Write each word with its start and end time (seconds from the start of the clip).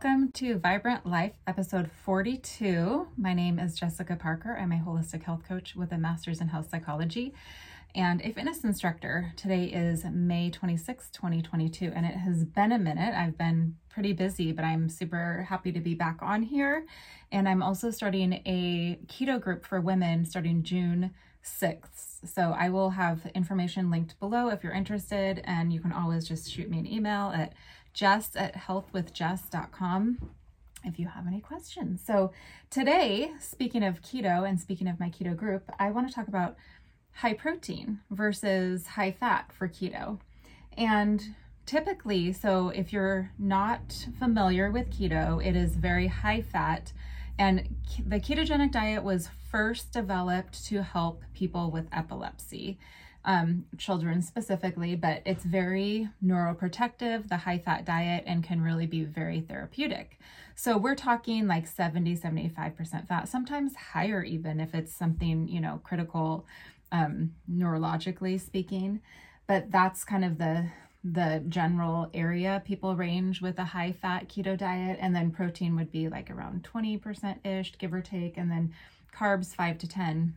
Welcome 0.00 0.30
to 0.34 0.58
Vibrant 0.58 1.06
Life, 1.06 1.32
episode 1.48 1.90
42. 2.04 3.08
My 3.16 3.34
name 3.34 3.58
is 3.58 3.74
Jessica 3.74 4.14
Parker. 4.14 4.56
I'm 4.56 4.70
a 4.70 4.76
holistic 4.76 5.24
health 5.24 5.42
coach 5.42 5.74
with 5.74 5.90
a 5.90 5.98
master's 5.98 6.40
in 6.40 6.46
health 6.46 6.70
psychology 6.70 7.34
and 7.96 8.20
a 8.20 8.30
fitness 8.30 8.62
instructor. 8.62 9.32
Today 9.36 9.64
is 9.64 10.04
May 10.04 10.50
26, 10.50 11.10
2022, 11.10 11.90
and 11.92 12.06
it 12.06 12.14
has 12.14 12.44
been 12.44 12.70
a 12.70 12.78
minute. 12.78 13.12
I've 13.12 13.36
been 13.36 13.74
pretty 13.88 14.12
busy, 14.12 14.52
but 14.52 14.64
I'm 14.64 14.88
super 14.88 15.44
happy 15.48 15.72
to 15.72 15.80
be 15.80 15.96
back 15.96 16.18
on 16.22 16.42
here. 16.42 16.86
And 17.32 17.48
I'm 17.48 17.60
also 17.60 17.90
starting 17.90 18.34
a 18.46 19.00
keto 19.08 19.40
group 19.40 19.66
for 19.66 19.80
women 19.80 20.24
starting 20.24 20.62
June 20.62 21.10
6th. 21.42 22.24
So 22.24 22.54
I 22.56 22.68
will 22.68 22.90
have 22.90 23.26
information 23.34 23.90
linked 23.90 24.18
below 24.20 24.48
if 24.50 24.62
you're 24.62 24.72
interested, 24.72 25.40
and 25.44 25.72
you 25.72 25.80
can 25.80 25.92
always 25.92 26.28
just 26.28 26.48
shoot 26.50 26.70
me 26.70 26.78
an 26.78 26.86
email 26.86 27.32
at 27.34 27.54
jess 27.98 28.30
at 28.36 28.54
healthwithjess.com 28.54 30.30
if 30.84 31.00
you 31.00 31.08
have 31.08 31.26
any 31.26 31.40
questions. 31.40 32.00
So, 32.06 32.30
today, 32.70 33.32
speaking 33.40 33.82
of 33.82 34.00
keto 34.02 34.48
and 34.48 34.60
speaking 34.60 34.86
of 34.86 35.00
my 35.00 35.10
keto 35.10 35.36
group, 35.36 35.68
I 35.80 35.90
want 35.90 36.08
to 36.08 36.14
talk 36.14 36.28
about 36.28 36.56
high 37.14 37.32
protein 37.32 37.98
versus 38.08 38.86
high 38.86 39.10
fat 39.10 39.50
for 39.52 39.66
keto. 39.66 40.20
And 40.76 41.34
typically, 41.66 42.32
so 42.32 42.68
if 42.68 42.92
you're 42.92 43.32
not 43.36 44.06
familiar 44.16 44.70
with 44.70 44.90
keto, 44.90 45.44
it 45.44 45.56
is 45.56 45.74
very 45.74 46.06
high 46.06 46.42
fat. 46.42 46.92
And 47.36 47.76
the 48.06 48.20
ketogenic 48.20 48.70
diet 48.70 49.02
was 49.02 49.28
first 49.50 49.90
developed 49.90 50.64
to 50.66 50.84
help 50.84 51.24
people 51.34 51.72
with 51.72 51.88
epilepsy 51.92 52.78
um, 53.24 53.66
children 53.76 54.22
specifically, 54.22 54.96
but 54.96 55.22
it's 55.26 55.44
very 55.44 56.08
neuroprotective, 56.24 57.28
the 57.28 57.36
high 57.36 57.58
fat 57.58 57.84
diet, 57.84 58.24
and 58.26 58.44
can 58.44 58.60
really 58.60 58.86
be 58.86 59.04
very 59.04 59.40
therapeutic. 59.40 60.18
So 60.54 60.76
we're 60.76 60.94
talking 60.94 61.46
like 61.46 61.66
70, 61.66 62.16
75% 62.16 63.06
fat, 63.06 63.28
sometimes 63.28 63.76
higher, 63.76 64.22
even 64.22 64.60
if 64.60 64.74
it's 64.74 64.94
something, 64.94 65.48
you 65.48 65.60
know, 65.60 65.80
critical 65.84 66.46
um, 66.90 67.34
neurologically 67.50 68.40
speaking. 68.40 69.00
But 69.46 69.70
that's 69.70 70.04
kind 70.04 70.24
of 70.24 70.38
the 70.38 70.68
the 71.04 71.42
general 71.48 72.10
area 72.12 72.60
people 72.66 72.96
range 72.96 73.40
with 73.40 73.56
a 73.58 73.64
high 73.64 73.92
fat 73.92 74.28
keto 74.28 74.58
diet 74.58 74.98
and 75.00 75.14
then 75.14 75.30
protein 75.30 75.76
would 75.76 75.92
be 75.92 76.08
like 76.08 76.28
around 76.28 76.68
20% 76.74 77.46
ish 77.46 77.78
give 77.78 77.94
or 77.94 78.00
take 78.00 78.36
and 78.36 78.50
then 78.50 78.74
carbs 79.16 79.54
5 79.54 79.78
to 79.78 79.88
10 79.88 80.34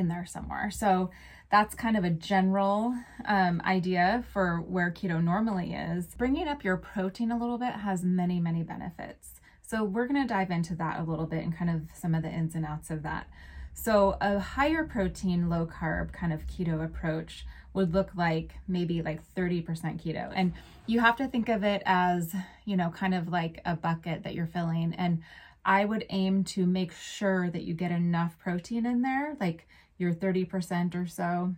in 0.00 0.08
there 0.08 0.26
somewhere 0.26 0.70
so 0.70 1.10
that's 1.50 1.74
kind 1.74 1.96
of 1.96 2.04
a 2.04 2.10
general 2.10 2.94
um, 3.26 3.60
idea 3.64 4.24
for 4.32 4.58
where 4.58 4.90
keto 4.90 5.22
normally 5.22 5.72
is. 5.72 6.14
Bringing 6.16 6.46
up 6.46 6.62
your 6.62 6.76
protein 6.76 7.32
a 7.32 7.38
little 7.38 7.58
bit 7.58 7.72
has 7.72 8.04
many, 8.04 8.38
many 8.38 8.62
benefits. 8.62 9.40
So, 9.62 9.84
we're 9.84 10.06
going 10.06 10.26
to 10.26 10.32
dive 10.32 10.50
into 10.50 10.74
that 10.76 11.00
a 11.00 11.02
little 11.02 11.26
bit 11.26 11.44
and 11.44 11.56
kind 11.56 11.70
of 11.70 11.82
some 11.94 12.14
of 12.14 12.22
the 12.22 12.28
ins 12.28 12.54
and 12.54 12.64
outs 12.64 12.90
of 12.90 13.02
that. 13.02 13.28
So, 13.74 14.16
a 14.20 14.38
higher 14.38 14.84
protein, 14.84 15.48
low 15.48 15.66
carb 15.66 16.12
kind 16.12 16.32
of 16.32 16.46
keto 16.46 16.84
approach 16.84 17.44
would 17.72 17.94
look 17.94 18.10
like 18.16 18.52
maybe 18.66 19.02
like 19.02 19.20
30% 19.34 19.64
keto. 20.02 20.32
And 20.34 20.54
you 20.86 21.00
have 21.00 21.16
to 21.16 21.28
think 21.28 21.48
of 21.48 21.62
it 21.62 21.82
as, 21.84 22.34
you 22.64 22.76
know, 22.76 22.90
kind 22.90 23.14
of 23.14 23.28
like 23.28 23.60
a 23.64 23.76
bucket 23.76 24.24
that 24.24 24.34
you're 24.34 24.46
filling. 24.46 24.92
And 24.94 25.22
I 25.64 25.84
would 25.84 26.04
aim 26.10 26.42
to 26.44 26.66
make 26.66 26.92
sure 26.92 27.48
that 27.50 27.62
you 27.62 27.74
get 27.74 27.92
enough 27.92 28.36
protein 28.40 28.86
in 28.86 29.02
there, 29.02 29.36
like 29.40 29.68
your 30.00 30.12
30% 30.12 30.94
or 30.94 31.06
so. 31.06 31.54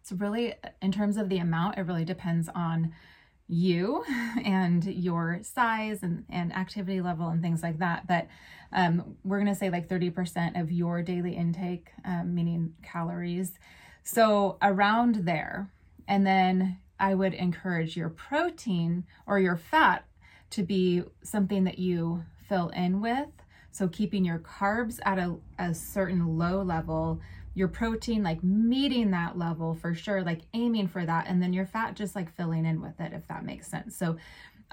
It's 0.00 0.12
really, 0.12 0.54
in 0.82 0.92
terms 0.92 1.16
of 1.16 1.28
the 1.28 1.38
amount, 1.38 1.78
it 1.78 1.82
really 1.82 2.04
depends 2.04 2.48
on 2.54 2.92
you 3.48 4.04
and 4.44 4.84
your 4.84 5.40
size 5.42 6.02
and, 6.02 6.24
and 6.30 6.54
activity 6.54 7.00
level 7.00 7.28
and 7.28 7.42
things 7.42 7.62
like 7.62 7.78
that. 7.78 8.06
But 8.06 8.28
um, 8.72 9.16
we're 9.24 9.38
going 9.38 9.52
to 9.52 9.58
say 9.58 9.70
like 9.70 9.88
30% 9.88 10.60
of 10.60 10.70
your 10.70 11.02
daily 11.02 11.34
intake, 11.34 11.90
um, 12.04 12.34
meaning 12.34 12.74
calories. 12.82 13.58
So 14.02 14.56
around 14.62 15.26
there. 15.26 15.70
And 16.08 16.26
then 16.26 16.78
I 16.98 17.14
would 17.14 17.34
encourage 17.34 17.96
your 17.96 18.10
protein 18.10 19.04
or 19.26 19.38
your 19.38 19.56
fat 19.56 20.04
to 20.50 20.62
be 20.62 21.02
something 21.22 21.64
that 21.64 21.78
you 21.78 22.24
fill 22.48 22.68
in 22.70 23.00
with. 23.00 23.28
So 23.72 23.88
keeping 23.88 24.24
your 24.24 24.40
carbs 24.40 24.98
at 25.04 25.18
a, 25.18 25.36
a 25.58 25.74
certain 25.74 26.38
low 26.38 26.62
level 26.62 27.20
your 27.60 27.68
protein 27.68 28.22
like 28.22 28.42
meeting 28.42 29.10
that 29.10 29.38
level 29.38 29.74
for 29.74 29.94
sure, 29.94 30.22
like 30.22 30.40
aiming 30.54 30.88
for 30.88 31.04
that, 31.04 31.26
and 31.28 31.42
then 31.42 31.52
your 31.52 31.66
fat 31.66 31.94
just 31.94 32.16
like 32.16 32.34
filling 32.34 32.64
in 32.64 32.80
with 32.80 32.98
it, 32.98 33.12
if 33.12 33.28
that 33.28 33.44
makes 33.44 33.68
sense. 33.68 33.94
So, 33.96 34.16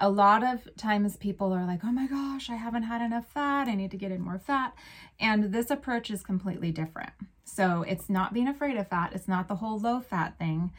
a 0.00 0.08
lot 0.08 0.44
of 0.44 0.68
times 0.76 1.16
people 1.16 1.52
are 1.52 1.66
like, 1.66 1.80
oh 1.84 1.90
my 1.90 2.06
gosh, 2.06 2.48
I 2.48 2.54
haven't 2.54 2.84
had 2.84 3.02
enough 3.02 3.26
fat. 3.26 3.66
I 3.66 3.74
need 3.74 3.90
to 3.90 3.96
get 3.96 4.12
in 4.12 4.22
more 4.22 4.38
fat. 4.38 4.72
And 5.18 5.52
this 5.52 5.70
approach 5.70 6.08
is 6.08 6.22
completely 6.22 6.70
different. 6.70 7.12
So, 7.44 7.84
it's 7.86 8.08
not 8.08 8.32
being 8.32 8.48
afraid 8.48 8.78
of 8.78 8.88
fat, 8.88 9.12
it's 9.14 9.28
not 9.28 9.48
the 9.48 9.56
whole 9.56 9.78
low 9.78 10.00
fat 10.00 10.38
thing. 10.38 10.72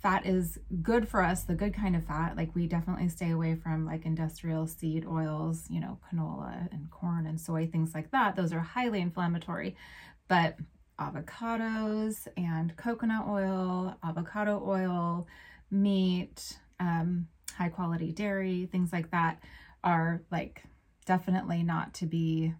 Fat 0.00 0.24
is 0.24 0.58
good 0.82 1.08
for 1.08 1.20
us, 1.20 1.42
the 1.42 1.54
good 1.54 1.74
kind 1.74 1.96
of 1.96 2.04
fat. 2.04 2.36
Like, 2.36 2.54
we 2.54 2.68
definitely 2.68 3.08
stay 3.08 3.32
away 3.32 3.56
from 3.56 3.84
like 3.84 4.06
industrial 4.06 4.68
seed 4.68 5.04
oils, 5.04 5.64
you 5.68 5.80
know, 5.80 5.98
canola 6.08 6.70
and 6.70 6.88
corn 6.92 7.26
and 7.26 7.40
soy, 7.40 7.66
things 7.66 7.92
like 7.92 8.12
that. 8.12 8.36
Those 8.36 8.52
are 8.52 8.60
highly 8.60 9.00
inflammatory. 9.00 9.74
But 10.28 10.58
avocados 11.00 12.26
and 12.36 12.76
coconut 12.76 13.26
oil, 13.28 13.96
avocado 14.02 14.62
oil, 14.66 15.26
meat, 15.70 16.58
um, 16.80 17.28
high 17.56 17.68
quality 17.68 18.12
dairy, 18.12 18.68
things 18.70 18.92
like 18.92 19.10
that 19.10 19.42
are 19.84 20.22
like 20.30 20.64
definitely 21.04 21.62
not 21.62 21.94
to 21.94 22.06
be 22.06 22.54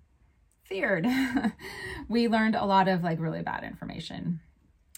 feared. 0.65 1.07
we 2.09 2.29
learned 2.29 2.55
a 2.55 2.65
lot 2.65 2.89
of 2.89 3.03
like 3.03 3.21
really 3.21 3.43
bad 3.43 3.65
information 3.65 4.41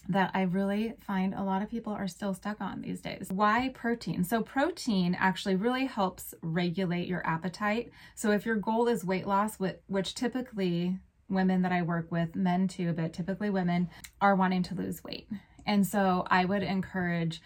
that 0.08 0.30
I 0.32 0.42
really 0.42 0.94
find 1.00 1.34
a 1.34 1.42
lot 1.42 1.60
of 1.60 1.68
people 1.68 1.92
are 1.92 2.08
still 2.08 2.32
stuck 2.32 2.60
on 2.60 2.80
these 2.80 3.00
days. 3.00 3.28
Why 3.30 3.70
protein? 3.74 4.24
So, 4.24 4.42
protein 4.42 5.14
actually 5.18 5.56
really 5.56 5.84
helps 5.84 6.34
regulate 6.42 7.08
your 7.08 7.26
appetite. 7.26 7.90
So, 8.14 8.30
if 8.30 8.46
your 8.46 8.56
goal 8.56 8.88
is 8.88 9.04
weight 9.04 9.26
loss, 9.26 9.58
which 9.86 10.14
typically 10.14 10.98
women 11.28 11.62
that 11.62 11.72
I 11.72 11.82
work 11.82 12.10
with, 12.10 12.34
men 12.34 12.68
too, 12.68 12.92
but 12.92 13.12
typically 13.12 13.50
women, 13.50 13.88
are 14.20 14.34
wanting 14.34 14.62
to 14.64 14.74
lose 14.74 15.04
weight. 15.04 15.28
And 15.66 15.86
so 15.86 16.26
I 16.30 16.44
would 16.44 16.62
encourage 16.62 17.42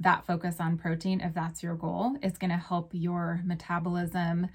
that 0.00 0.26
focus 0.26 0.56
on 0.60 0.78
protein 0.78 1.20
if 1.20 1.32
that's 1.32 1.62
your 1.62 1.74
goal. 1.74 2.16
It's 2.22 2.38
going 2.38 2.50
to 2.50 2.56
help 2.56 2.90
your 2.92 3.40
metabolism 3.44 4.48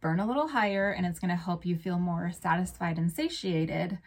burn 0.00 0.20
a 0.20 0.26
little 0.26 0.48
higher 0.48 0.90
and 0.90 1.06
it's 1.06 1.18
going 1.18 1.30
to 1.30 1.36
help 1.36 1.64
you 1.64 1.76
feel 1.76 1.98
more 1.98 2.30
satisfied 2.38 2.98
and 2.98 3.10
satiated. 3.10 3.98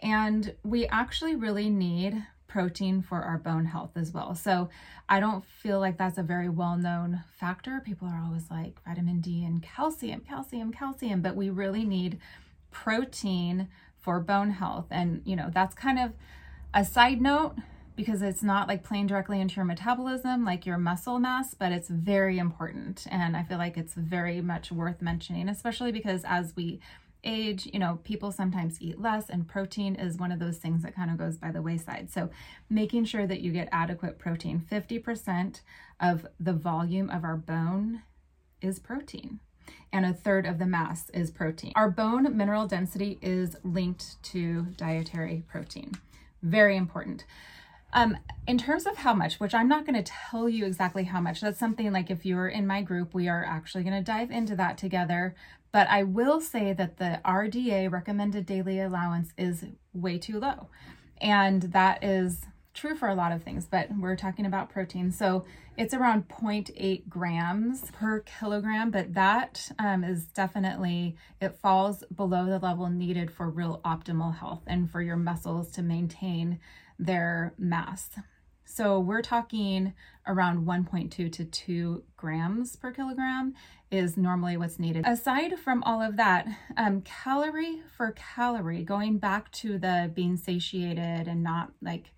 And 0.00 0.54
we 0.64 0.86
actually 0.86 1.36
really 1.36 1.70
need 1.70 2.26
protein 2.48 3.02
for 3.02 3.20
our 3.22 3.38
bone 3.38 3.64
health 3.64 3.92
as 3.96 4.12
well. 4.12 4.34
So 4.34 4.68
I 5.08 5.20
don't 5.20 5.44
feel 5.44 5.80
like 5.80 5.98
that's 5.98 6.18
a 6.18 6.22
very 6.22 6.48
well 6.48 6.76
known 6.76 7.22
factor. 7.36 7.80
People 7.84 8.08
are 8.08 8.22
always 8.24 8.50
like 8.50 8.82
vitamin 8.84 9.20
D 9.20 9.44
and 9.44 9.62
calcium, 9.62 10.20
calcium, 10.20 10.72
calcium, 10.72 11.20
but 11.20 11.36
we 11.36 11.50
really 11.50 11.84
need 11.84 12.18
protein 12.74 13.68
for 14.00 14.20
bone 14.20 14.50
health. 14.50 14.86
And, 14.90 15.22
you 15.24 15.36
know, 15.36 15.48
that's 15.54 15.74
kind 15.74 15.98
of 15.98 16.12
a 16.74 16.84
side 16.84 17.22
note 17.22 17.54
because 17.96 18.20
it's 18.20 18.42
not 18.42 18.66
like 18.66 18.82
playing 18.82 19.06
directly 19.06 19.40
into 19.40 19.54
your 19.54 19.64
metabolism 19.64 20.44
like 20.44 20.66
your 20.66 20.76
muscle 20.76 21.20
mass, 21.20 21.54
but 21.54 21.70
it's 21.70 21.88
very 21.88 22.38
important. 22.38 23.06
And 23.10 23.36
I 23.36 23.44
feel 23.44 23.58
like 23.58 23.76
it's 23.76 23.94
very 23.94 24.40
much 24.40 24.72
worth 24.72 25.00
mentioning, 25.00 25.48
especially 25.48 25.92
because 25.92 26.22
as 26.24 26.54
we 26.56 26.80
age, 27.22 27.70
you 27.72 27.78
know, 27.78 28.00
people 28.02 28.32
sometimes 28.32 28.82
eat 28.82 29.00
less, 29.00 29.30
and 29.30 29.48
protein 29.48 29.94
is 29.94 30.18
one 30.18 30.30
of 30.30 30.40
those 30.40 30.58
things 30.58 30.82
that 30.82 30.94
kind 30.94 31.10
of 31.10 31.16
goes 31.16 31.38
by 31.38 31.50
the 31.50 31.62
wayside. 31.62 32.10
So, 32.10 32.28
making 32.68 33.06
sure 33.06 33.26
that 33.26 33.40
you 33.40 33.50
get 33.50 33.68
adequate 33.72 34.18
protein 34.18 34.60
50% 34.60 35.62
of 36.00 36.26
the 36.38 36.52
volume 36.52 37.08
of 37.08 37.24
our 37.24 37.36
bone 37.36 38.02
is 38.60 38.78
protein 38.78 39.40
and 39.92 40.04
a 40.04 40.12
third 40.12 40.46
of 40.46 40.58
the 40.58 40.66
mass 40.66 41.10
is 41.10 41.30
protein. 41.30 41.72
Our 41.76 41.90
bone 41.90 42.36
mineral 42.36 42.66
density 42.66 43.18
is 43.22 43.56
linked 43.62 44.22
to 44.24 44.62
dietary 44.76 45.44
protein. 45.48 45.92
Very 46.42 46.76
important. 46.76 47.24
Um, 47.92 48.16
in 48.48 48.58
terms 48.58 48.86
of 48.86 48.96
how 48.96 49.14
much, 49.14 49.38
which 49.38 49.54
I'm 49.54 49.68
not 49.68 49.86
going 49.86 50.02
to 50.02 50.12
tell 50.30 50.48
you 50.48 50.66
exactly 50.66 51.04
how 51.04 51.20
much, 51.20 51.40
that's 51.40 51.60
something 51.60 51.92
like 51.92 52.10
if 52.10 52.26
you're 52.26 52.48
in 52.48 52.66
my 52.66 52.82
group, 52.82 53.14
we 53.14 53.28
are 53.28 53.44
actually 53.44 53.84
going 53.84 53.96
to 53.96 54.02
dive 54.02 54.32
into 54.32 54.56
that 54.56 54.76
together. 54.76 55.36
But 55.70 55.88
I 55.88 56.02
will 56.02 56.40
say 56.40 56.72
that 56.72 56.98
the 56.98 57.20
RDA 57.24 57.90
recommended 57.90 58.46
daily 58.46 58.80
allowance 58.80 59.32
is 59.38 59.64
way 59.92 60.18
too 60.18 60.40
low. 60.40 60.68
And 61.20 61.62
that 61.62 62.02
is 62.02 62.46
true 62.74 62.94
for 62.94 63.08
a 63.08 63.14
lot 63.14 63.32
of 63.32 63.42
things, 63.42 63.66
but 63.66 63.88
we're 63.96 64.16
talking 64.16 64.44
about 64.44 64.68
protein. 64.68 65.10
So 65.10 65.44
it's 65.76 65.94
around 65.94 66.28
0.8 66.28 67.08
grams 67.08 67.90
per 67.92 68.20
kilogram, 68.20 68.90
but 68.90 69.14
that 69.14 69.70
um, 69.78 70.04
is 70.04 70.26
definitely, 70.26 71.16
it 71.40 71.56
falls 71.56 72.04
below 72.14 72.46
the 72.46 72.58
level 72.58 72.88
needed 72.88 73.30
for 73.30 73.48
real 73.48 73.80
optimal 73.84 74.36
health 74.36 74.62
and 74.66 74.90
for 74.90 75.00
your 75.00 75.16
muscles 75.16 75.70
to 75.72 75.82
maintain 75.82 76.58
their 76.98 77.54
mass. 77.58 78.10
So 78.66 78.98
we're 78.98 79.22
talking 79.22 79.92
around 80.26 80.66
1.2 80.66 81.30
to 81.30 81.44
2 81.44 82.02
grams 82.16 82.76
per 82.76 82.90
kilogram 82.90 83.54
is 83.90 84.16
normally 84.16 84.56
what's 84.56 84.78
needed. 84.78 85.06
Aside 85.06 85.58
from 85.58 85.82
all 85.84 86.02
of 86.02 86.16
that, 86.16 86.48
um, 86.76 87.02
calorie 87.02 87.82
for 87.96 88.12
calorie, 88.12 88.82
going 88.82 89.18
back 89.18 89.52
to 89.52 89.78
the 89.78 90.10
being 90.12 90.36
satiated 90.36 91.28
and 91.28 91.42
not 91.42 91.72
like 91.80 92.10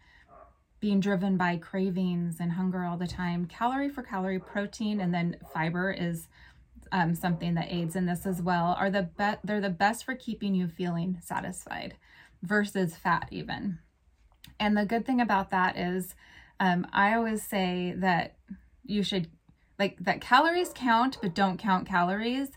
being 0.80 1.00
driven 1.00 1.36
by 1.36 1.56
cravings 1.56 2.36
and 2.38 2.52
hunger 2.52 2.84
all 2.84 2.96
the 2.96 3.06
time, 3.06 3.46
calorie 3.46 3.88
for 3.88 4.02
calorie, 4.02 4.38
protein, 4.38 5.00
and 5.00 5.12
then 5.12 5.36
fiber 5.52 5.90
is 5.90 6.28
um, 6.92 7.14
something 7.14 7.54
that 7.54 7.68
aids 7.70 7.96
in 7.96 8.06
this 8.06 8.26
as 8.26 8.42
well. 8.42 8.76
Are 8.78 8.90
the 8.90 9.02
be- 9.02 9.40
they're 9.42 9.60
the 9.60 9.70
best 9.70 10.04
for 10.04 10.14
keeping 10.14 10.54
you 10.54 10.68
feeling 10.68 11.18
satisfied 11.22 11.94
versus 12.42 12.96
fat 12.96 13.28
even. 13.30 13.78
And 14.60 14.76
the 14.76 14.86
good 14.86 15.04
thing 15.04 15.20
about 15.20 15.50
that 15.50 15.76
is 15.76 16.14
um, 16.60 16.86
I 16.92 17.14
always 17.14 17.42
say 17.42 17.94
that 17.96 18.36
you 18.84 19.02
should, 19.02 19.28
like, 19.78 19.98
that 20.00 20.20
calories 20.20 20.72
count, 20.74 21.18
but 21.20 21.34
don't 21.34 21.58
count 21.58 21.86
calories. 21.86 22.48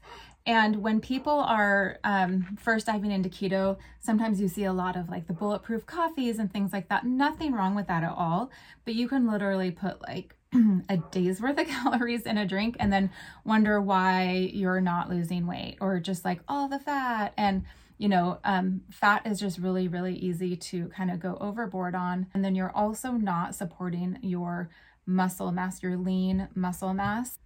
And 0.46 0.78
when 0.78 1.00
people 1.00 1.40
are 1.40 2.00
um, 2.04 2.58
first 2.60 2.88
diving 2.88 3.12
into 3.12 3.30
keto, 3.30 3.78
sometimes 4.00 4.42
you 4.42 4.48
see 4.48 4.64
a 4.64 4.74
lot 4.74 4.96
of 4.96 5.10
like 5.10 5.28
the 5.28 5.34
bulletproof 5.34 5.86
coffees 5.86 6.40
and 6.40 6.52
things 6.52 6.74
like 6.74 6.90
that. 6.90 7.06
Nothing 7.06 7.54
wrong 7.54 7.76
with 7.76 7.88
that 7.88 8.04
at 8.04 8.14
all. 8.16 8.50
But 8.86 8.96
you 8.96 9.08
can 9.08 9.30
literally 9.30 9.72
put 9.72 10.02
like 10.02 10.36
a 10.90 10.98
day's 11.12 11.42
worth 11.42 11.60
of 11.60 11.68
calories 11.84 12.26
in 12.26 12.38
a 12.38 12.48
drink 12.48 12.78
and 12.80 12.92
then 12.92 13.12
wonder 13.46 13.80
why 13.82 14.50
you're 14.54 14.82
not 14.82 15.10
losing 15.10 15.46
weight 15.46 15.78
or 15.82 16.00
just 16.00 16.26
like 16.26 16.40
all 16.48 16.68
the 16.68 16.80
fat. 16.80 17.34
And 17.38 17.66
you 18.00 18.08
know, 18.08 18.40
um, 18.46 18.82
fat 18.90 19.28
is 19.28 19.40
just 19.40 19.60
really, 19.60 19.88
really 19.90 20.16
easy 20.16 20.56
to 20.56 20.88
kind 20.88 21.12
of 21.12 21.20
go 21.20 21.38
overboard 21.42 21.94
on. 21.94 22.28
And 22.34 22.44
then 22.44 22.56
you're 22.56 22.72
also 22.72 23.12
not 23.12 23.56
supporting 23.56 24.18
your 24.22 24.70
muscle 25.06 25.52
mass, 25.52 25.84
your 25.84 25.98
lean 25.98 26.48
muscle 26.56 26.94
mass. 26.94 27.40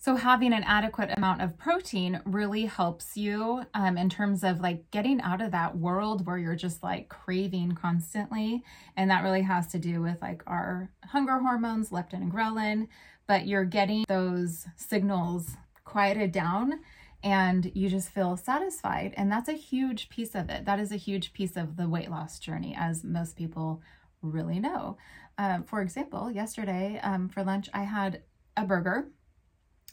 So 0.00 0.14
having 0.14 0.52
an 0.52 0.62
adequate 0.62 1.10
amount 1.16 1.42
of 1.42 1.58
protein 1.58 2.20
really 2.24 2.66
helps 2.66 3.16
you 3.16 3.64
um, 3.74 3.98
in 3.98 4.08
terms 4.08 4.44
of 4.44 4.60
like 4.60 4.88
getting 4.92 5.20
out 5.20 5.42
of 5.42 5.50
that 5.50 5.76
world 5.76 6.24
where 6.24 6.38
you're 6.38 6.54
just 6.54 6.84
like 6.84 7.08
craving 7.08 7.72
constantly. 7.72 8.62
And 8.96 9.10
that 9.10 9.24
really 9.24 9.42
has 9.42 9.66
to 9.68 9.78
do 9.78 10.00
with 10.00 10.22
like 10.22 10.44
our 10.46 10.88
hunger 11.06 11.40
hormones, 11.40 11.90
leptin 11.90 12.22
and 12.22 12.32
ghrelin, 12.32 12.86
but 13.26 13.48
you're 13.48 13.64
getting 13.64 14.04
those 14.08 14.66
signals 14.76 15.56
quieted 15.84 16.30
down 16.30 16.80
and 17.24 17.72
you 17.74 17.88
just 17.88 18.10
feel 18.10 18.36
satisfied. 18.36 19.14
And 19.16 19.32
that's 19.32 19.48
a 19.48 19.54
huge 19.54 20.10
piece 20.10 20.36
of 20.36 20.48
it. 20.48 20.64
That 20.64 20.78
is 20.78 20.92
a 20.92 20.96
huge 20.96 21.32
piece 21.32 21.56
of 21.56 21.76
the 21.76 21.88
weight 21.88 22.08
loss 22.08 22.38
journey, 22.38 22.76
as 22.78 23.02
most 23.02 23.36
people 23.36 23.82
really 24.22 24.60
know. 24.60 24.96
Um, 25.38 25.64
for 25.64 25.80
example, 25.80 26.30
yesterday 26.30 27.00
um, 27.02 27.28
for 27.28 27.42
lunch, 27.42 27.68
I 27.74 27.82
had 27.82 28.22
a 28.56 28.64
burger 28.64 29.08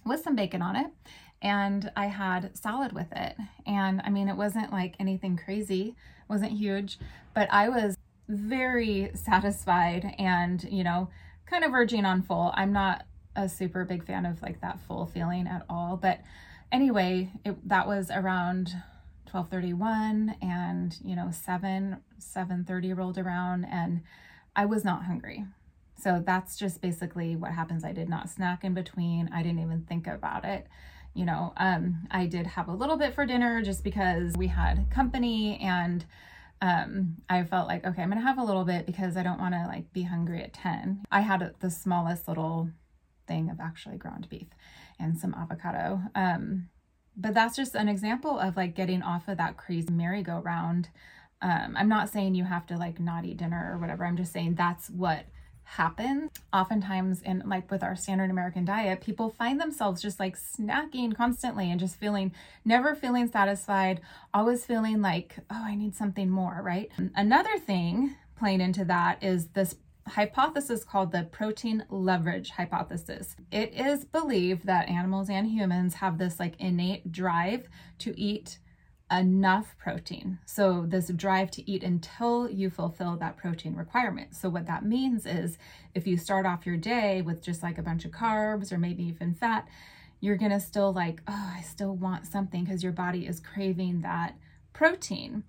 with 0.06 0.24
some 0.24 0.36
bacon 0.36 0.62
on 0.62 0.76
it 0.76 0.88
and 1.42 1.92
I 1.96 2.08
had 2.08 2.58
salad 2.58 2.94
with 2.94 3.12
it. 3.12 3.36
And 3.66 4.02
I 4.04 4.10
mean, 4.10 4.30
it 4.30 4.36
wasn't 4.36 4.72
like 4.72 4.96
anything 5.00 5.38
crazy, 5.38 5.90
it 5.90 6.30
wasn't 6.30 6.54
huge, 6.54 6.98
but 7.34 7.48
I 7.52 7.70
was 7.70 7.98
very 8.28 9.12
satisfied 9.14 10.16
and, 10.18 10.64
you 10.72 10.84
know, 10.84 11.10
kind 11.46 11.64
of 11.64 11.72
verging 11.72 12.06
on 12.06 12.24
full. 12.24 12.52
I'm 12.56 12.74
not 12.74 13.06
a 13.36 13.50
super 13.50 13.86
big 13.86 14.06
fan 14.06 14.26
of 14.26 14.42
like 14.42 14.62
that 14.62 14.80
full 14.88 15.06
feeling 15.06 15.48
at 15.48 15.66
all, 15.70 15.98
but 15.98 16.22
anyway, 16.72 17.32
it, 17.44 17.68
that 17.68 17.88
was 17.88 18.10
around 18.10 18.74
12:31 19.32 20.36
and, 20.42 20.98
you 21.04 21.16
know, 21.16 21.30
7 21.32 21.98
7:30 22.20 22.98
rolled 22.98 23.18
around 23.18 23.66
and 23.66 24.02
I 24.56 24.66
was 24.66 24.84
not 24.86 25.04
hungry. 25.04 25.46
So 25.98 26.22
that's 26.26 26.58
just 26.58 26.82
basically 26.82 27.36
what 27.36 27.52
happens. 27.52 27.84
I 27.84 27.94
did 27.94 28.10
not 28.10 28.30
snack 28.30 28.64
in 28.64 28.74
between. 28.74 29.30
I 29.34 29.44
didn't 29.44 29.60
even 29.60 29.86
think 29.88 30.08
about 30.08 30.46
it. 30.46 30.68
You 31.14 31.26
know, 31.26 31.54
um, 31.58 32.08
I 32.12 32.26
did 32.26 32.46
have 32.46 32.68
a 32.68 32.74
little 32.74 32.98
bit 32.98 33.14
for 33.14 33.26
dinner 33.26 33.62
just 33.62 33.84
because 33.84 34.34
we 34.36 34.48
had 34.48 34.90
company 34.92 35.58
and 35.62 36.06
um, 36.62 37.18
I 37.30 37.44
felt 37.44 37.68
like, 37.68 37.86
okay, 37.86 38.02
I'm 38.02 38.10
going 38.10 38.22
to 38.22 38.28
have 38.28 38.38
a 38.38 38.44
little 38.44 38.66
bit 38.66 38.86
because 38.86 39.16
I 39.18 39.24
don't 39.24 39.40
want 39.40 39.54
to 39.54 39.66
like 39.68 39.92
be 39.94 40.04
hungry 40.04 40.44
at 40.44 40.54
10. 40.54 41.06
I 41.12 41.22
had 41.22 41.54
the 41.60 41.70
smallest 41.70 42.28
little 42.28 42.70
thing 43.28 43.50
of 43.50 43.60
actually 43.60 43.98
ground 43.98 44.28
beef 44.30 44.48
and 45.00 45.18
some 45.18 45.34
avocado. 45.34 46.02
Um, 46.14 46.70
but 47.18 47.34
that's 47.34 47.56
just 47.56 47.76
an 47.76 47.88
example 47.88 48.40
of 48.40 48.58
like 48.58 48.76
getting 48.76 49.02
off 49.02 49.28
of 49.28 49.38
that 49.38 49.58
crazy 49.58 49.92
merry-go-round. 49.92 50.90
Um, 51.42 51.76
I'm 51.78 51.90
not 51.90 52.10
saying 52.10 52.36
you 52.36 52.44
have 52.46 52.66
to 52.68 52.78
like 52.78 53.00
not 53.00 53.26
eat 53.26 53.38
dinner 53.38 53.72
or 53.74 53.78
whatever. 53.78 54.06
I'm 54.06 54.18
just 54.18 54.34
saying 54.34 54.56
that's 54.56 54.90
what 54.90 55.26
happens 55.66 56.32
oftentimes 56.54 57.22
in 57.24 57.44
like 57.46 57.70
with 57.70 57.84
our 57.84 57.96
standard 57.96 58.30
american 58.30 58.64
diet 58.64 59.02
people 59.02 59.32
find 59.32 59.60
themselves 59.60 60.02
just 60.02 60.20
like 60.20 60.38
snacking 60.38 61.16
constantly 61.16 61.70
and 61.70 61.80
just 61.80 61.98
feeling 61.98 62.32
never 62.64 62.96
feeling 62.96 63.28
satisfied 63.28 64.00
always 64.34 64.64
feeling 64.64 65.02
like 65.02 65.38
oh 65.50 65.64
i 65.66 65.76
need 65.76 65.96
something 65.96 66.30
more 66.30 66.62
right 66.64 66.92
another 67.16 67.58
thing 67.58 68.16
playing 68.38 68.62
into 68.62 68.86
that 68.86 69.22
is 69.24 69.48
this 69.50 69.76
hypothesis 70.08 70.84
called 70.84 71.12
the 71.12 71.24
protein 71.24 71.84
leverage 71.90 72.52
hypothesis. 72.52 73.36
It 73.52 73.74
is 73.74 74.06
believed 74.06 74.66
that 74.66 74.88
animals 74.88 75.30
and 75.30 75.48
humans 75.48 75.96
have 75.96 76.18
this 76.18 76.40
like 76.40 76.60
innate 76.60 77.12
drive 77.12 77.68
to 78.00 78.20
eat 78.20 78.60
enough 79.12 79.76
protein. 79.78 80.40
So, 80.46 80.86
this 80.88 81.10
drive 81.10 81.52
to 81.52 81.70
eat 81.70 81.84
until 81.84 82.50
you 82.50 82.70
fulfill 82.70 83.18
that 83.18 83.38
protein 83.38 83.76
requirement. 83.76 84.36
So, 84.36 84.50
what 84.50 84.66
that 84.68 84.86
means 84.86 85.26
is 85.26 85.58
if 85.94 86.08
you 86.08 86.18
start 86.18 86.46
off 86.46 86.66
your 86.66 86.78
day 86.78 87.22
with 87.22 87.44
just 87.44 87.62
like 87.62 87.78
a 87.78 87.84
bunch 87.84 88.06
of 88.06 88.12
carbs 88.12 88.72
or 88.72 88.78
maybe 88.78 89.04
even 89.04 89.34
fat, 89.34 89.68
you're 90.20 90.38
gonna 90.38 90.60
still 90.60 90.92
like, 90.92 91.22
oh, 91.28 91.54
I 91.56 91.62
still 91.62 91.96
want 91.96 92.26
something 92.26 92.64
because 92.64 92.84
your 92.84 92.92
body 92.92 93.28
is 93.28 93.40
craving 93.40 94.02
that 94.02 94.36
protein. 94.74 95.44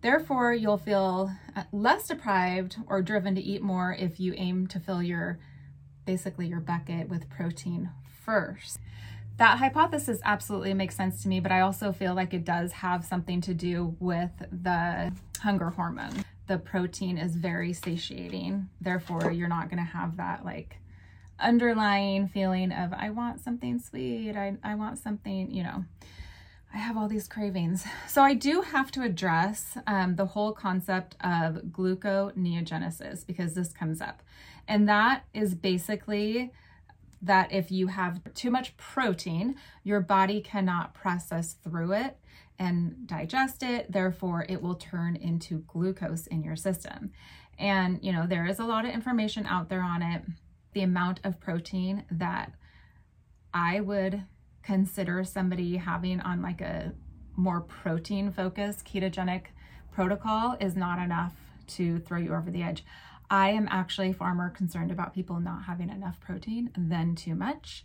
Therefore, 0.00 0.52
you'll 0.52 0.78
feel 0.78 1.30
uh, 1.54 1.64
less 1.70 2.08
deprived 2.08 2.76
or 2.88 3.02
driven 3.02 3.34
to 3.36 3.40
eat 3.40 3.62
more 3.62 3.94
if 3.96 4.18
you 4.18 4.34
aim 4.36 4.66
to 4.68 4.80
fill 4.80 5.02
your 5.02 5.38
basically 6.04 6.48
your 6.48 6.60
bucket 6.60 7.08
with 7.08 7.30
protein 7.30 7.90
first. 8.24 8.78
That 9.38 9.58
hypothesis 9.58 10.20
absolutely 10.24 10.74
makes 10.74 10.94
sense 10.94 11.22
to 11.22 11.28
me, 11.28 11.40
but 11.40 11.52
I 11.52 11.60
also 11.60 11.92
feel 11.92 12.14
like 12.14 12.34
it 12.34 12.44
does 12.44 12.72
have 12.72 13.04
something 13.04 13.40
to 13.42 13.54
do 13.54 13.96
with 13.98 14.30
the 14.50 15.12
hunger 15.40 15.70
hormone. 15.70 16.24
The 16.46 16.58
protein 16.58 17.18
is 17.18 17.34
very 17.34 17.72
satiating. 17.72 18.68
Therefore, 18.80 19.32
you're 19.32 19.48
not 19.48 19.70
going 19.70 19.78
to 19.78 19.90
have 19.90 20.16
that 20.18 20.44
like 20.44 20.76
underlying 21.40 22.28
feeling 22.28 22.72
of, 22.72 22.92
I 22.92 23.10
want 23.10 23.40
something 23.40 23.78
sweet. 23.80 24.36
I, 24.36 24.56
I 24.62 24.74
want 24.74 24.98
something, 24.98 25.50
you 25.50 25.62
know. 25.62 25.84
I 26.74 26.78
have 26.78 26.96
all 26.96 27.08
these 27.08 27.28
cravings. 27.28 27.84
So 28.08 28.22
I 28.22 28.32
do 28.32 28.62
have 28.62 28.90
to 28.92 29.02
address 29.02 29.76
um, 29.86 30.16
the 30.16 30.24
whole 30.24 30.52
concept 30.52 31.16
of 31.22 31.56
gluconeogenesis 31.70 33.26
because 33.26 33.52
this 33.52 33.74
comes 33.74 34.00
up. 34.00 34.22
And 34.66 34.88
that 34.88 35.24
is 35.34 35.54
basically 35.54 36.50
that 37.22 37.52
if 37.52 37.70
you 37.70 37.86
have 37.86 38.20
too 38.34 38.50
much 38.50 38.76
protein, 38.76 39.54
your 39.84 40.00
body 40.00 40.40
cannot 40.40 40.92
process 40.92 41.54
through 41.54 41.92
it 41.92 42.18
and 42.58 43.06
digest 43.06 43.62
it. 43.62 43.90
Therefore, 43.92 44.44
it 44.48 44.60
will 44.60 44.74
turn 44.74 45.16
into 45.16 45.64
glucose 45.68 46.26
in 46.26 46.42
your 46.42 46.56
system. 46.56 47.12
And, 47.58 48.00
you 48.02 48.12
know, 48.12 48.26
there 48.26 48.46
is 48.46 48.58
a 48.58 48.64
lot 48.64 48.84
of 48.84 48.92
information 48.92 49.46
out 49.46 49.68
there 49.68 49.82
on 49.82 50.02
it. 50.02 50.22
The 50.72 50.82
amount 50.82 51.20
of 51.22 51.38
protein 51.38 52.04
that 52.10 52.52
I 53.54 53.80
would 53.80 54.24
consider 54.62 55.22
somebody 55.22 55.76
having 55.76 56.20
on 56.20 56.42
like 56.42 56.60
a 56.60 56.92
more 57.36 57.60
protein 57.60 58.32
focused 58.32 58.84
ketogenic 58.84 59.46
protocol 59.92 60.56
is 60.60 60.76
not 60.76 60.98
enough 60.98 61.34
to 61.76 61.98
throw 62.00 62.18
you 62.18 62.34
over 62.34 62.50
the 62.50 62.62
edge. 62.62 62.84
I 63.30 63.50
am 63.50 63.68
actually 63.70 64.12
far 64.12 64.34
more 64.34 64.50
concerned 64.50 64.90
about 64.90 65.14
people 65.14 65.40
not 65.40 65.64
having 65.64 65.88
enough 65.88 66.20
protein 66.20 66.70
than 66.76 67.14
too 67.14 67.34
much. 67.34 67.84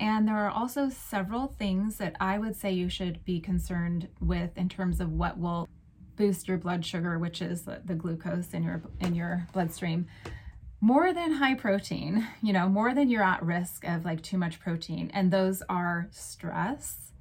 And 0.00 0.26
there 0.26 0.36
are 0.36 0.50
also 0.50 0.88
several 0.88 1.46
things 1.46 1.96
that 1.96 2.16
I 2.20 2.38
would 2.38 2.56
say 2.56 2.72
you 2.72 2.88
should 2.88 3.24
be 3.24 3.40
concerned 3.40 4.08
with 4.20 4.56
in 4.56 4.68
terms 4.68 5.00
of 5.00 5.12
what 5.12 5.38
will 5.38 5.68
boost 6.16 6.48
your 6.48 6.58
blood 6.58 6.84
sugar, 6.84 7.18
which 7.18 7.40
is 7.40 7.62
the, 7.62 7.80
the 7.84 7.94
glucose 7.94 8.52
in 8.52 8.62
your 8.64 8.82
in 9.00 9.14
your 9.14 9.46
bloodstream 9.52 10.06
more 10.80 11.12
than 11.12 11.32
high 11.32 11.54
protein, 11.54 12.26
you 12.42 12.52
know, 12.52 12.68
more 12.68 12.94
than 12.94 13.10
you're 13.10 13.22
at 13.22 13.42
risk 13.42 13.84
of 13.84 14.04
like 14.04 14.22
too 14.22 14.38
much 14.38 14.60
protein. 14.60 15.10
And 15.12 15.30
those 15.30 15.62
are 15.68 16.08
stress, 16.10 17.12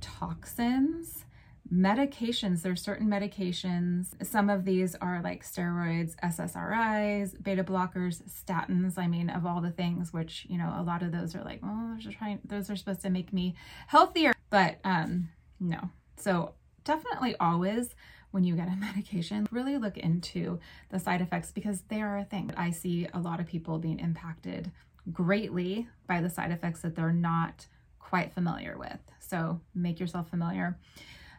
toxins, 0.00 1.24
medications. 1.72 2.62
There's 2.62 2.82
certain 2.82 3.08
medications. 3.08 4.08
Some 4.24 4.50
of 4.50 4.64
these 4.64 4.94
are 4.96 5.22
like 5.22 5.42
steroids, 5.42 6.14
SSRIs, 6.16 7.42
beta 7.42 7.64
blockers, 7.64 8.22
statins. 8.28 8.98
I 8.98 9.06
mean, 9.06 9.30
of 9.30 9.46
all 9.46 9.60
the 9.60 9.70
things, 9.70 10.12
which, 10.12 10.46
you 10.50 10.58
know, 10.58 10.74
a 10.76 10.82
lot 10.82 11.02
of 11.02 11.12
those 11.12 11.34
are 11.34 11.42
like, 11.42 11.60
oh, 11.64 11.94
those 11.94 12.06
are 12.06 12.12
trying, 12.12 12.40
those 12.44 12.68
are 12.68 12.76
supposed 12.76 13.00
to 13.02 13.10
make 13.10 13.32
me 13.32 13.54
healthier. 13.86 14.34
But 14.50 14.78
um, 14.84 15.30
no. 15.58 15.90
So 16.16 16.54
definitely 16.84 17.36
always 17.40 17.94
when 18.32 18.44
you 18.44 18.54
get 18.54 18.68
a 18.68 18.76
medication, 18.76 19.46
really 19.50 19.78
look 19.78 19.96
into 19.96 20.58
the 20.90 20.98
side 20.98 21.22
effects 21.22 21.52
because 21.52 21.82
they 21.88 22.02
are 22.02 22.18
a 22.18 22.24
thing. 22.24 22.52
I 22.56 22.70
see 22.70 23.08
a 23.14 23.18
lot 23.18 23.40
of 23.40 23.46
people 23.46 23.78
being 23.78 23.98
impacted 23.98 24.70
greatly 25.10 25.88
by 26.06 26.20
the 26.20 26.30
side 26.30 26.50
effects 26.50 26.82
that 26.82 26.94
they're 26.94 27.12
not 27.12 27.66
quite 27.98 28.34
familiar 28.34 28.76
with. 28.76 28.98
So 29.20 29.60
make 29.74 29.98
yourself 29.98 30.28
familiar. 30.28 30.78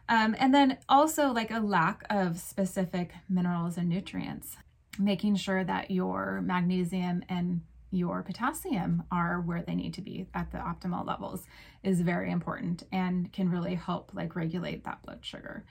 Um, 0.08 0.36
and 0.38 0.54
then 0.54 0.78
also 0.88 1.28
like 1.32 1.50
a 1.50 1.60
lack 1.60 2.04
of 2.10 2.38
specific 2.38 3.12
minerals 3.28 3.76
and 3.76 3.88
nutrients, 3.88 4.56
making 4.98 5.36
sure 5.36 5.64
that 5.64 5.90
your 5.90 6.42
magnesium 6.42 7.22
and 7.28 7.62
your 7.90 8.22
potassium 8.22 9.04
are 9.10 9.40
where 9.40 9.62
they 9.62 9.74
need 9.74 9.94
to 9.94 10.02
be 10.02 10.26
at 10.34 10.50
the 10.50 10.58
optimal 10.58 11.06
levels 11.06 11.46
is 11.82 12.00
very 12.00 12.30
important 12.30 12.82
and 12.92 13.32
can 13.32 13.48
really 13.48 13.76
help 13.76 14.10
like 14.12 14.34
regulate 14.34 14.84
that 14.84 15.00
blood 15.02 15.20
sugar. 15.22 15.64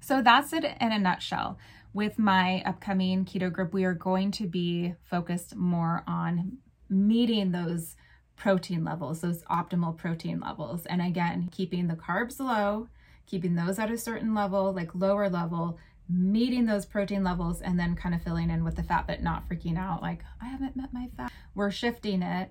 So 0.00 0.22
that's 0.22 0.52
it 0.52 0.64
in 0.64 0.92
a 0.92 0.98
nutshell. 0.98 1.58
With 1.92 2.18
my 2.18 2.62
upcoming 2.64 3.24
keto 3.24 3.52
group, 3.52 3.72
we 3.72 3.84
are 3.84 3.94
going 3.94 4.30
to 4.32 4.46
be 4.46 4.94
focused 5.02 5.56
more 5.56 6.04
on 6.06 6.58
meeting 6.88 7.52
those 7.52 7.96
protein 8.36 8.84
levels, 8.84 9.20
those 9.20 9.42
optimal 9.44 9.96
protein 9.96 10.40
levels. 10.40 10.86
And 10.86 11.00
again, 11.00 11.48
keeping 11.50 11.86
the 11.88 11.94
carbs 11.94 12.38
low, 12.38 12.88
keeping 13.26 13.54
those 13.54 13.78
at 13.78 13.90
a 13.90 13.98
certain 13.98 14.34
level, 14.34 14.72
like 14.72 14.94
lower 14.94 15.28
level, 15.28 15.78
meeting 16.08 16.66
those 16.66 16.84
protein 16.84 17.24
levels, 17.24 17.60
and 17.60 17.78
then 17.78 17.96
kind 17.96 18.14
of 18.14 18.22
filling 18.22 18.50
in 18.50 18.64
with 18.64 18.76
the 18.76 18.82
fat, 18.82 19.06
but 19.06 19.22
not 19.22 19.48
freaking 19.48 19.78
out 19.78 20.02
like, 20.02 20.22
I 20.40 20.46
haven't 20.46 20.76
met 20.76 20.92
my 20.92 21.08
fat. 21.16 21.32
We're 21.54 21.70
shifting 21.70 22.22
it 22.22 22.50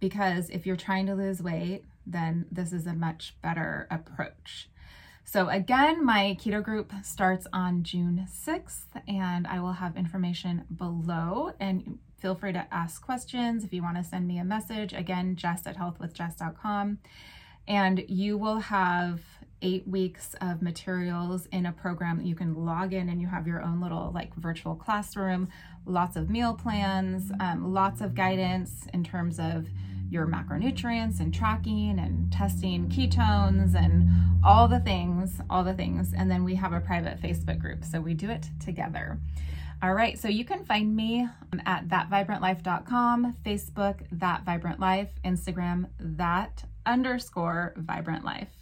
because 0.00 0.50
if 0.50 0.66
you're 0.66 0.76
trying 0.76 1.06
to 1.06 1.14
lose 1.14 1.42
weight, 1.42 1.84
then 2.06 2.46
this 2.50 2.72
is 2.72 2.86
a 2.86 2.92
much 2.92 3.36
better 3.42 3.86
approach. 3.90 4.68
So, 5.24 5.48
again, 5.48 6.04
my 6.04 6.36
keto 6.38 6.62
group 6.62 6.92
starts 7.04 7.46
on 7.52 7.84
June 7.84 8.26
6th, 8.28 9.00
and 9.06 9.46
I 9.46 9.60
will 9.60 9.72
have 9.72 9.96
information 9.96 10.64
below. 10.76 11.52
And 11.60 12.00
feel 12.18 12.34
free 12.34 12.52
to 12.52 12.66
ask 12.72 13.00
questions 13.02 13.64
if 13.64 13.72
you 13.72 13.82
want 13.82 13.96
to 13.96 14.04
send 14.04 14.26
me 14.26 14.38
a 14.38 14.44
message. 14.44 14.92
Again, 14.92 15.36
jess 15.36 15.66
at 15.66 15.76
healthwithjess.com. 15.76 16.98
And 17.68 18.04
you 18.08 18.36
will 18.36 18.58
have 18.58 19.20
eight 19.62 19.86
weeks 19.86 20.34
of 20.40 20.60
materials 20.60 21.46
in 21.52 21.66
a 21.66 21.72
program 21.72 22.18
that 22.18 22.26
you 22.26 22.34
can 22.34 22.54
log 22.54 22.92
in 22.92 23.08
and 23.08 23.20
you 23.20 23.26
have 23.26 23.46
your 23.46 23.62
own 23.62 23.80
little 23.80 24.10
like 24.14 24.34
virtual 24.34 24.74
classroom, 24.74 25.48
lots 25.86 26.16
of 26.16 26.28
meal 26.28 26.54
plans, 26.54 27.32
um, 27.40 27.72
lots 27.72 28.00
of 28.00 28.14
guidance 28.14 28.86
in 28.92 29.02
terms 29.02 29.38
of 29.38 29.68
your 30.10 30.26
macronutrients 30.26 31.20
and 31.20 31.32
tracking 31.32 31.98
and 31.98 32.30
testing 32.30 32.88
ketones 32.88 33.74
and 33.74 34.10
all 34.44 34.68
the 34.68 34.80
things, 34.80 35.40
all 35.48 35.64
the 35.64 35.72
things. 35.72 36.12
And 36.16 36.30
then 36.30 36.44
we 36.44 36.54
have 36.56 36.72
a 36.74 36.80
private 36.80 37.20
Facebook 37.20 37.58
group. 37.58 37.84
So 37.84 38.00
we 38.00 38.12
do 38.12 38.28
it 38.28 38.46
together. 38.62 39.18
All 39.82 39.94
right, 39.94 40.16
so 40.16 40.28
you 40.28 40.44
can 40.44 40.64
find 40.64 40.94
me 40.94 41.28
at 41.66 41.88
thatvibrantlife.com, 41.88 43.34
Facebook, 43.44 44.06
That 44.12 44.44
Vibrant 44.44 44.78
Life, 44.78 45.08
Instagram, 45.24 45.86
That 45.98 46.62
underscore 46.86 47.74
Vibrant 47.76 48.24
Life. 48.24 48.61